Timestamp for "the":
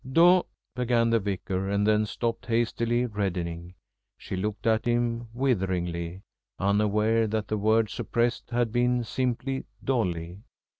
1.11-1.19, 7.49-7.57